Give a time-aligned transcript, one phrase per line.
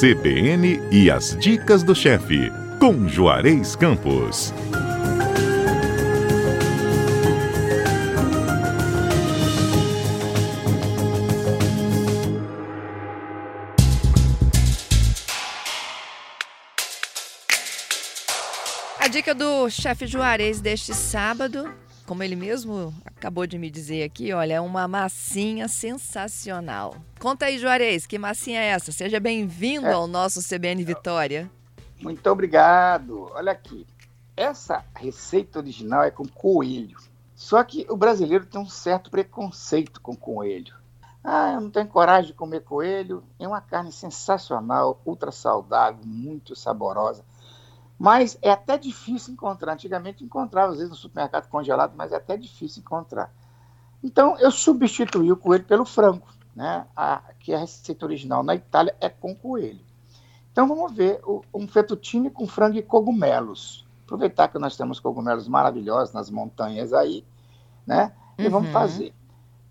[0.00, 2.50] CBN e as dicas do chefe,
[2.80, 4.52] com Juarez Campos.
[18.98, 21.72] A dica do chefe Juarez deste sábado,
[22.06, 26.96] como ele mesmo acabou de me dizer aqui, olha, é uma massinha sensacional.
[27.18, 28.92] Conta aí, Juarez, que massinha é essa?
[28.92, 29.92] Seja bem-vindo é.
[29.92, 31.50] ao nosso CBN Vitória.
[32.00, 33.30] Muito obrigado.
[33.34, 33.86] Olha aqui,
[34.36, 36.98] essa receita original é com coelho.
[37.34, 40.74] Só que o brasileiro tem um certo preconceito com coelho.
[41.22, 43.24] Ah, eu não tenho coragem de comer coelho.
[43.38, 47.24] É uma carne sensacional, ultra saudável, muito saborosa.
[47.98, 49.72] Mas é até difícil encontrar.
[49.72, 53.32] Antigamente encontrava, às vezes, no supermercado congelado, mas é até difícil encontrar.
[54.02, 56.86] Então, eu substituí o coelho pelo frango, né?
[56.94, 59.80] A, que a receita original na Itália é com coelho.
[60.52, 63.86] Então, vamos ver o, um fettuccine com frango e cogumelos.
[64.04, 67.24] Aproveitar que nós temos cogumelos maravilhosos nas montanhas aí,
[67.86, 68.12] né?
[68.38, 68.50] E uhum.
[68.50, 69.14] vamos fazer.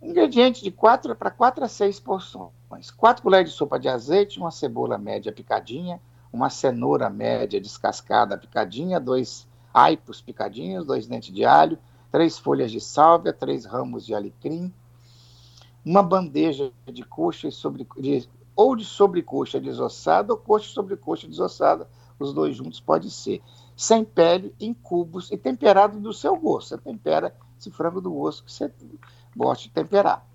[0.01, 2.91] Ingredientes de 4 para 4 a 6 porções.
[2.97, 6.01] 4 colheres de sopa de azeite, uma cebola média picadinha,
[6.33, 11.77] uma cenoura média descascada picadinha, dois aipos picadinhos, dois dentes de alho,
[12.11, 14.73] três folhas de sálvia, três ramos de alecrim,
[15.85, 21.87] uma bandeja de coxa sobre, de, ou de sobrecoxa desossada ou coxa sobre coxa desossada,
[22.19, 23.41] os dois juntos pode ser,
[23.75, 26.69] sem pele, em cubos e temperado do seu gosto.
[26.69, 28.71] Você tempera esse frango do osso que você
[29.35, 30.25] gosta de temperar.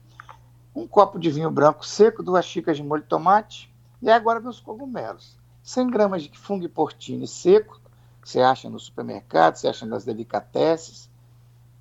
[0.74, 4.60] Um copo de vinho branco seco, duas xícaras de molho de tomate e agora meus
[4.60, 5.38] cogumelos.
[5.68, 7.78] 100 gramas de fungo portini seco,
[8.24, 11.10] você acha no supermercado, você acha nas delicatessen.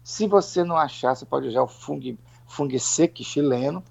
[0.03, 3.81] Se você não achar, você pode usar o fungo, fungo seco chileno,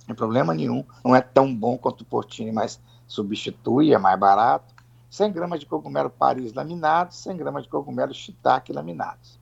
[0.00, 0.84] não tem problema nenhum.
[1.02, 4.74] Não é tão bom quanto o portini, mas substitui, é mais barato.
[5.08, 9.40] 100 gramas de cogumelo Paris laminados, 100 gramas de cogumelo shiitake laminados.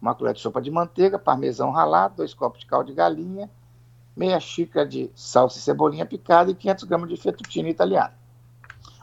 [0.00, 3.48] Uma colher de sopa de manteiga, parmesão ralado, dois copos de caldo de galinha,
[4.16, 8.20] meia xícara de salsa e cebolinha picada e 500 gramas de fettuccine italiano.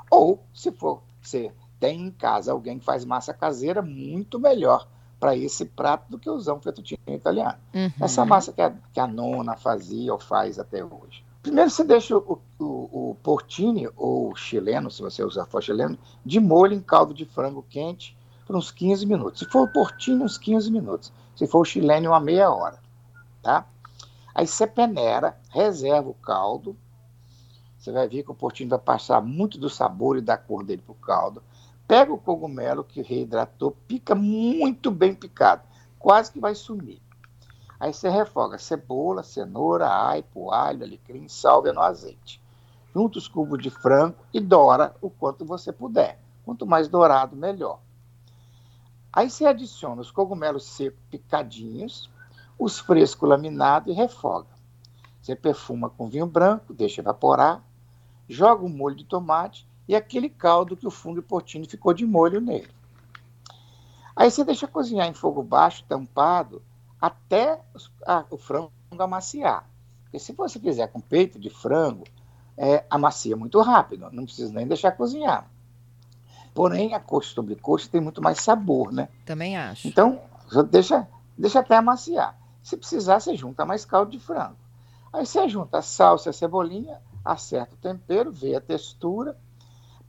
[0.10, 4.88] Ou, se for, você tem em casa alguém que faz massa caseira, muito melhor
[5.20, 7.58] para esse prato do que usar um fettuccine italiano.
[7.74, 7.92] Uhum.
[8.00, 11.24] Essa massa que a, que a, nona fazia ou faz até hoje.
[11.42, 16.40] Primeiro você deixa o, o, o portini, ou chileno, se você usar for chileno, de
[16.40, 19.40] molho em caldo de frango quente por uns 15 minutos.
[19.40, 21.14] Se for o portini, uns 15 minutos.
[21.36, 22.80] Se for o chileno, uma meia hora.
[23.42, 23.66] Tá?
[24.34, 26.76] Aí você peneira, reserva o caldo,
[27.90, 30.82] você vai ver que o portinho vai passar muito do sabor e da cor dele
[30.82, 31.42] para o caldo.
[31.88, 35.64] Pega o cogumelo que reidratou, pica muito bem picado,
[35.98, 37.02] quase que vai sumir.
[37.80, 42.40] Aí você refoga cebola, cenoura, aipo, alho, alecrim, salvia no azeite.
[42.94, 46.20] Junta os cubos de frango e doura o quanto você puder.
[46.46, 47.80] Quanto mais dourado, melhor.
[49.12, 52.08] Aí você adiciona os cogumelos secos picadinhos,
[52.58, 54.48] os frescos laminados e refoga.
[55.22, 57.64] Você perfuma com vinho branco, deixa evaporar,
[58.30, 62.40] joga o molho de tomate e aquele caldo que o fungo portini ficou de molho
[62.40, 62.70] nele.
[64.16, 66.62] Aí você deixa cozinhar em fogo baixo, tampado,
[67.02, 67.60] até
[68.06, 69.68] a, o frango amaciar.
[70.04, 72.04] Porque se você fizer com peito de frango,
[72.58, 75.50] é, amacia muito rápido, não precisa nem deixar cozinhar.
[76.54, 79.08] Porém, a coxa sobre coxa tem muito mais sabor, né?
[79.26, 79.88] Também acho.
[79.88, 80.20] Então,
[80.70, 81.08] deixa,
[81.38, 82.38] deixa até amaciar.
[82.62, 84.58] Se precisar, você junta mais caldo de frango.
[85.14, 89.38] Aí você junta a salsa, a cebolinha, acerta o tempero, vê a textura,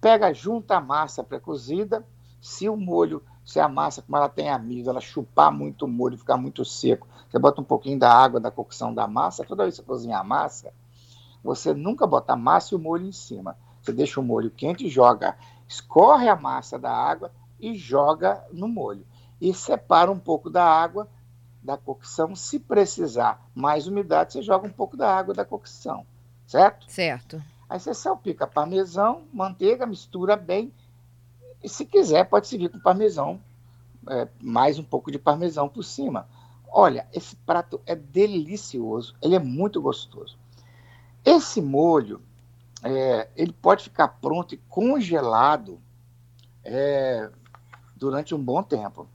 [0.00, 2.06] pega, junta a massa pré-cozida.
[2.40, 6.16] Se o molho, se a massa, como ela tem amigo, ela chupar muito o molho,
[6.16, 9.44] ficar muito seco, você bota um pouquinho da água da cocção da massa.
[9.44, 10.72] Toda vez que você cozinhar a massa,
[11.44, 13.56] você nunca bota a massa e o molho em cima.
[13.82, 15.36] Você deixa o molho quente, joga,
[15.68, 19.06] escorre a massa da água e joga no molho.
[19.40, 21.08] E separa um pouco da água
[21.62, 22.34] da cocção.
[22.34, 26.06] Se precisar mais umidade, você joga um pouco da água da cocção
[26.50, 26.90] certo?
[26.90, 27.40] Certo.
[27.68, 30.72] Aí você salpica parmesão, manteiga, mistura bem.
[31.62, 33.40] E se quiser, pode servir com parmesão,
[34.08, 36.26] é, mais um pouco de parmesão por cima.
[36.68, 40.36] Olha, esse prato é delicioso, ele é muito gostoso.
[41.24, 42.20] Esse molho,
[42.82, 45.78] é, ele pode ficar pronto e congelado
[46.64, 47.30] é,
[47.94, 49.06] durante um bom tempo.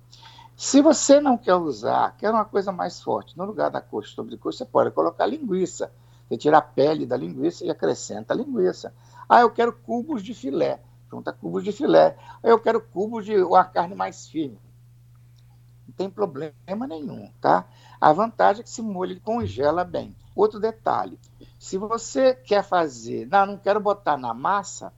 [0.55, 4.37] Se você não quer usar, quer uma coisa mais forte, no lugar da coxa sobre
[4.37, 5.91] coxa, você pode colocar linguiça.
[6.27, 8.93] Você tira a pele da linguiça e acrescenta a linguiça.
[9.29, 10.81] Ah, eu quero cubos de filé.
[11.09, 12.17] Junta cubos de filé.
[12.43, 14.57] Ah, eu quero cubos de uma carne mais fina.
[15.87, 17.67] Não tem problema nenhum, tá?
[18.01, 20.15] A vantagem é que esse molho congela bem.
[20.35, 21.19] Outro detalhe:
[21.59, 24.91] se você quer fazer, não, não quero botar na massa,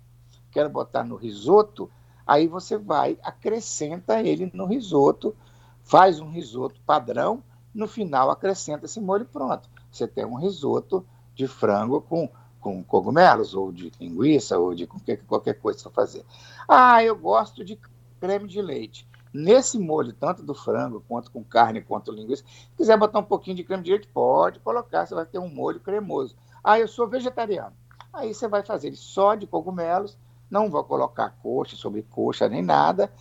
[0.49, 1.91] quero botar no risoto,
[2.25, 5.35] aí você vai, acrescenta ele no risoto,
[5.83, 9.69] faz um risoto padrão, no final acrescenta esse molho pronto.
[9.91, 11.05] Você tem um risoto
[11.37, 12.29] de frango com,
[12.59, 16.25] com cogumelos, ou de linguiça, ou de qualquer, qualquer coisa para fazer.
[16.67, 17.79] Ah, eu gosto de
[18.19, 19.07] creme de leite.
[19.31, 23.55] Nesse molho, tanto do frango, quanto com carne, quanto linguiça, se quiser botar um pouquinho
[23.55, 26.35] de creme de leite, pode colocar, você vai ter um molho cremoso.
[26.63, 27.73] Ah, eu sou vegetariano.
[28.11, 30.17] Aí você vai fazer ele só de cogumelos,
[30.49, 33.11] não vou colocar coxa sobre coxa nem nada,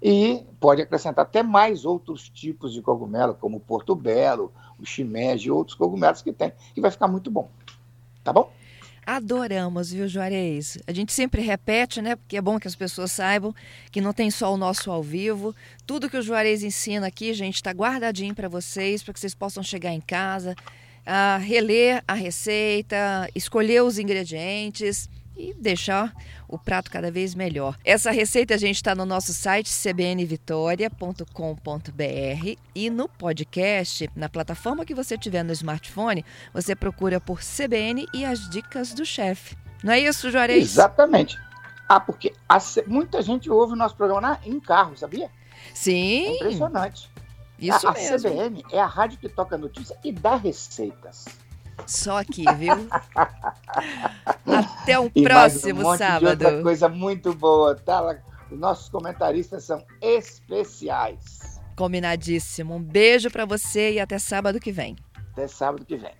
[0.00, 5.50] e pode acrescentar até mais outros tipos de cogumelo, como o portobello, o shimeji e
[5.50, 7.50] outros cogumelos que tem, que vai ficar muito bom.
[8.26, 8.52] Tá bom?
[9.06, 10.78] Adoramos, viu, Juarez?
[10.84, 12.16] A gente sempre repete, né?
[12.16, 13.54] Porque é bom que as pessoas saibam
[13.92, 15.54] que não tem só o nosso ao vivo.
[15.86, 19.62] Tudo que o Juarez ensina aqui, gente, está guardadinho para vocês, para que vocês possam
[19.62, 20.56] chegar em casa,
[21.06, 26.12] a reler a receita, escolher os ingredientes e deixar
[26.48, 27.76] o prato cada vez melhor.
[27.84, 34.94] Essa receita a gente está no nosso site cbnvitoria.com.br e no podcast, na plataforma que
[34.94, 39.56] você tiver no smartphone, você procura por CBN e as dicas do chefe.
[39.82, 40.64] Não é isso, Juarez?
[40.64, 41.38] Exatamente.
[41.88, 45.30] Ah, porque a, muita gente ouve o nosso programa na, em carro, sabia?
[45.72, 46.26] Sim.
[46.26, 47.10] É impressionante.
[47.58, 48.14] Isso a, mesmo.
[48.14, 51.26] A CBN é a rádio que toca notícia e dá receitas.
[51.86, 52.88] Só aqui, viu?
[54.46, 56.36] Até um e próximo mais um sábado.
[56.36, 58.18] De outra coisa muito boa, tá?
[58.50, 61.60] Os nossos comentaristas são especiais.
[61.76, 62.74] Combinadíssimo.
[62.76, 64.96] Um beijo para você e até sábado que vem.
[65.32, 66.14] Até sábado que vem.